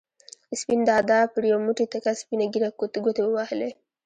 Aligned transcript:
سپین 0.59 0.79
دادا 0.91 1.17
پر 1.33 1.43
یو 1.51 1.59
موټی 1.65 1.85
تکه 1.93 2.11
سپینه 2.21 2.45
ږېره 2.53 2.69
ګوتې 2.79 3.21
ووهلې. 3.25 3.69